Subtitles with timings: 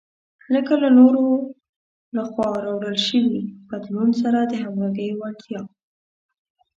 [0.53, 1.25] لکه له نورو
[2.17, 5.61] لخوا راوړل شوي بدلون سره د همغږۍ وړتیا.